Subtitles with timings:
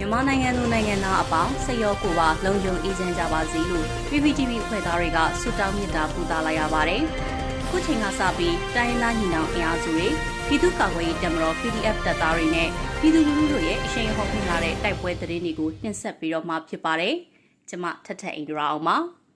[0.00, 7.02] မြန်မာနိုင်ငံသူနိုင်ငံသားအပေါင်းစိတ်ရောကိုယ်ပါလုံခြုံအေးချမ်းကြပါစေလို့ PPTV ဖွဲ့သားတွေကဆုတောင်းမေတ္တာပို့သလာရပါတယ်။
[7.68, 10.08] ခုချိန်ကစပြီးတိုင်းရင်းသားညီနောင်အင်အားစုတွေ
[10.46, 12.68] ပြည်သူ့ကာကွယ်ရေးတပ်မတော် PDF တပ်သားတွေနဲ့
[13.00, 17.14] ပြည်သူလူထုတို့ရဲ့အရှိန်ဟောဖိလာတဲ့တိုက်ပွဲသတင်းတွေကိုတင်ဆက်ပြီးတော့မှဖြစ်ပါတယ်။
[17.68, 18.96] ကျွန်မထထအိန္ဒရာအောင်ပါ။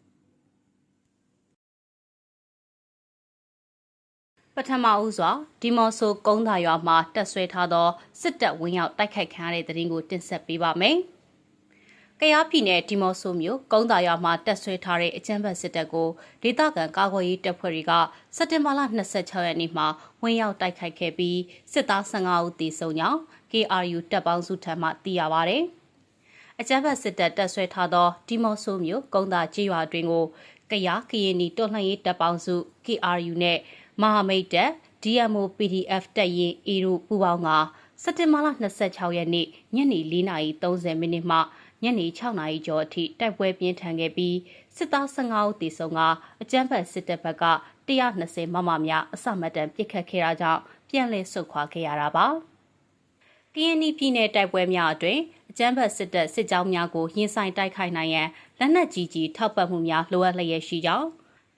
[4.57, 5.31] ပထမဦးစွာ
[5.63, 7.89] ဒီမော့ဆိုကုန်းသာရွာမှာတက်ဆွဲထားသော
[8.21, 10.97] စစ်တပ်ဝင်းရောက်တိုက်ခိုက်ခံရတဲ့တဲ့ရင်ကိုတင်ဆက်ပေးပါမယ်။
[12.21, 16.09] ကယားပြည်နယ်ဒီမော့ဆိုမြို့ကုန်းသာရွာမှာတက်ဆွဲထားတဲ့အကြမ်းဖက်စစ်တပ်ကို
[16.43, 17.93] ဒေသခံကာကွယ်ရေးတပ်ဖွဲ့တွေက
[18.37, 18.81] စက်တင်ဘာလ
[19.15, 19.87] 26ရက်နေ့မှာ
[20.23, 21.39] ဝင်းရောက်တိုက်ခိုက်ခဲ့ပြီး
[21.73, 23.19] စစ်သား15ဦးသေဆုံးကြောင်း
[23.53, 25.59] KRU တပ်ပေါင်းစုထံမှသိရပါဗျ။
[26.61, 30.25] အကြမ်းဖက်စစ်တပ်တက်ဆွဲထားသောဒီမော့ဆိုမြို့ကုန်းသာကျေးရွာတွင်ကို
[30.71, 32.55] ကယားကရင်နီတော်လှန်ရေးတပ်ပေါင်းစု
[32.87, 33.59] KRU နဲ့
[34.01, 34.71] မဟာမိတ်တပ်
[35.03, 37.49] DMO PDF တပ်ရင်း A တို့ပူးပေါင်းက
[38.03, 38.49] စက်တင်ဘာလ
[38.83, 41.39] 26ရက်နေ့ညနေ4:30မိနစ်မှ
[41.83, 44.37] ညနေ6နာရီကျော်အထိတိုက်ပွဲပြင်းထန်ခဲ့ပြီး
[44.77, 46.01] စစ်သား15ဦးသေဆုံးက
[46.43, 47.45] အကြမ်းဖက်စစ်တပ်ဘက်က
[47.89, 52.27] 120မမများအစမတန်ပစ်ခတ်ခဲ့တာကြောင့်ပြန်လည်ဆုတ်ခွာခဲ့ရတာပါ။
[53.55, 55.19] KNY ပြည်နယ်တိုက်ပွဲများအတွင်
[55.51, 61.09] အကြမ်းဖက်စစ်တပ်စစ်ကြောင်းများကိုရင်ဆိုင်တိုက်ခိုက်နိုင်ရန်လက်နက်ကြီးကြီးထောက်ပံ့မှုများလိုအပ်လျက်ရှိကြောင်း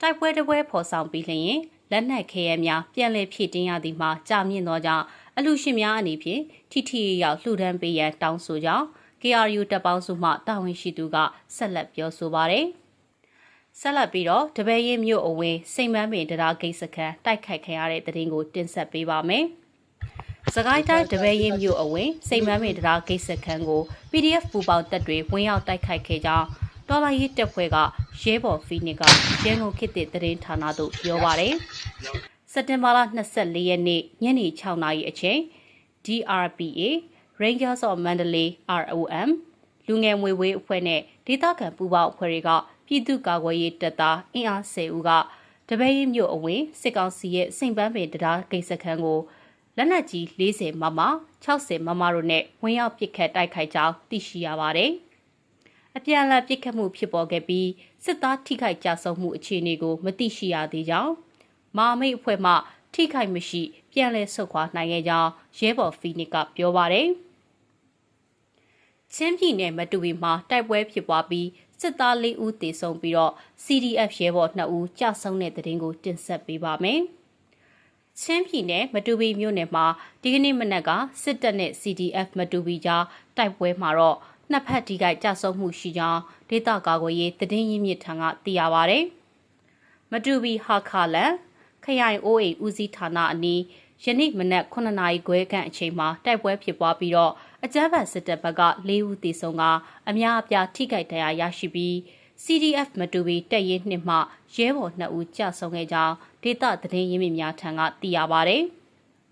[0.01, 1.59] တိုက်ပွဲတပွဲဖော်ဆောင်ပြီးလျင်
[1.91, 5.05] လက်နက်ခဲယမ်းများပြန်လည်ဖြည့်တင်းရသည်မှာကြာမြင့်သောကြောင့်
[5.37, 6.41] အလူရှင်များအနေဖြင့်
[6.71, 8.85] ထိထိရောက်လှူဒန်းပေးရန်တောင်းဆိုကြောင်း
[9.21, 11.17] KRU တပ်ပေါင်းစုမှတာဝန်ရှိသူက
[11.55, 12.67] ဆက်လက်ပြောဆိုပါရယ်
[13.79, 19.45] ဆက်လက်ပြီးတော့တပည့်ရင်မြို့အဝင်းစိန်မန်းပင်တရားဂိတ်စခန်းတိုက်ခိုက်ခံရတဲ့တဲ့ရင်ကိုတင်ဆက်ပေးပါမယ်။
[20.55, 26.47] စကိုင်းတိုင်းတပည့်ရင်မြို့အဝင်းစိန်မန်းပင်တရားဂိတ်စခန်းကို PDF ပူပေါင်းတပ်တွေဝင်ရောက်တိုက်ခိုက်ခဲ့ကြောင်း
[26.89, 27.77] တော်လိုင်းရေးတပ်ဖွဲ့က
[28.21, 29.03] ရဲဘော်ဖီနစ်က
[29.45, 31.55] ရန်ကုန်ခေတ်သစ်သတင်းဌာနသို့ပြောပါရယ်
[32.51, 32.99] စက်တင်ဘာလ
[33.33, 35.39] 24ရက်နေ့ညနေ6နာရီအချိန်
[36.05, 36.81] DRPA
[37.41, 38.47] Rangers of Mandalay
[38.81, 39.29] ROM
[39.87, 42.49] လူငယ်မွေဝေးအဖွဲ့နဲ့ဒေသခံပူးပေါင်းအဖွဲ့တွေက
[42.87, 45.09] ပြည်သူ့ကာကွယ်ရေးတပ်သားအင်အား10ဦးက
[45.69, 49.19] တပည့်ရမြို့အဝင်စစ်ကောင်စီရဲ့စိန်ပန်းပင်တရားဂိတ်စခန်းကို
[49.77, 50.99] လက်နက်ကြီး40မမ
[51.45, 54.91] 60မမတို့နဲ့ဝင်ရောက်ပစ်ခတ်တိုက်ခိုက်ကြောင်းသိရှိရပါတယ်။
[55.95, 57.69] အပြန်အလှန်ပစ်ခတ်မှုဖြစ်ပေါ်ခဲ့ပြီး
[58.05, 61.13] စစ်သားထိခိုက်ကြဆုံးမှုအခြေအနေကိုမသိရှိရသေးကြောင်း
[61.77, 62.53] မာမိတ်အဖွဲ့မှ
[62.93, 67.09] ထိခိုက်မရှိ ပြန်လည်ဆုတ်ခွာနိုင်ခဲ့ကြောင်းရဲဘော်ဖီနစ်ကပြောပါတယ်
[69.13, 71.47] ချင်းပြည်နယ်မတူပီမှာတိုက်ပွဲဖြစ်ပွားပြီး
[71.81, 77.01] စစ်သား၄ဦးသေဆုံးပြီးတော့ CDF ရဲဘော်2ဦးကြာဆုံးတဲ့တဲ့တင်ကိုတင်ဆက်ပေးပါမယ်။
[78.21, 79.85] ချင်းပြည်နယ်မတူပီမြို့နယ်မှာ
[80.21, 80.89] ဒီကနေ့မနက်က
[81.23, 83.03] စစ်တပ်နဲ့ CDF မတူပီကြား
[83.37, 84.17] တိုက်ပွဲမှာတော့
[84.51, 88.99] နှစ်ဖက်ထိခိုက်ကြဆုံးမှုရှိကြောင်းဒေသကာကွယ်ရေးသတင်းရင်းမြစ်ထံကသိရပါဗျ။
[90.11, 91.31] မတူဘီဟာခါလန်
[91.85, 93.61] ခရိုင်အိုးအိမ်ဦးစီးဌာနအနီး
[94.03, 97.33] ယနေ့မနက်9နာရီခွဲခန့်အချိန်မှာတိုက်ပွဲဖြစ်ပွားပြီးတော့
[97.65, 99.63] အကြမ်းဖက်စစ်တပ်ဘက်က၄ဦးသေဆုံးက
[100.09, 101.93] အများအပြားထိခိုက်ဒဏ်ရာရရှိပြီး
[102.43, 104.17] CDF မတူဘီတပ်ရင်းနှစ်မှ
[104.55, 108.57] ရဲဘော်2ဦးကြာဆုံးခဲ့ကြောင်းဒေသသတင်းရင်းမြစ်များထံကသိရပါဗျ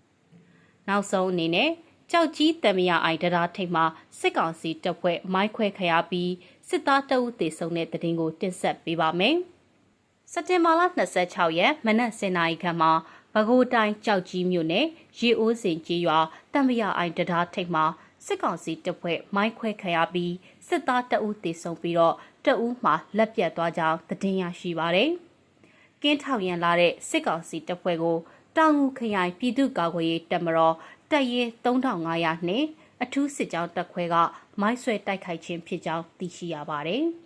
[0.88, 1.70] ။နောက်ဆုံးအနေနဲ့
[2.10, 3.84] ကြောက်ကြီးတမယအိုင်တရားထိပ်မှာ
[4.18, 6.32] စစ်ကောင်စီတပ်ဖွဲ့မိုင်းခွဲခရပြီး
[6.68, 9.36] စစ်သားတအုပ်သေဆုံးတဲ့တဲ့တင်ကိုတင်ဆက်ပေးပါမယ်။
[10.36, 10.82] စက်တင်ဘာလ
[11.20, 12.92] 26ရက်မနက်7:00နာရီခန့်မှာ
[13.34, 14.86] ပဲခူးတိုင်းကြောက်ကြီးမြို့နယ်
[15.18, 16.18] ရေအိုးစင်ကြီးရွာ
[16.52, 17.84] တမယအိုင်တရားထိပ်မှာ
[18.26, 20.34] စစ်ကောင်စီတပ်ဖွဲ့မိုင်းခွဲခရပြီး
[20.68, 22.14] စစ်သားတအုပ်သေဆုံးပြီးတော့
[22.44, 25.10] တအုပ်မှာလက်ပြတ်သွားကြောင်းသတင်းရရှိပါတယ်။
[26.02, 28.18] ကင်းထောက်ရန်လာတဲ့စစ်ကောင်စီတပ်ဖွဲ့ကို
[28.56, 30.74] တောင်ငူခရိုင်ပြည်သူ့ကာကွယ်ရေးတပ်မတော်
[31.10, 32.66] တပ်ရင်း3500နှင့်
[33.02, 34.16] အထူးစစ်ကြောင်းတပ်ခွဲက
[34.60, 37.04] မိုင်းဆွဲတိုက်ခိုက်ခြင်းဖြစ်ကြောင်းသိရှိရပါတယ်။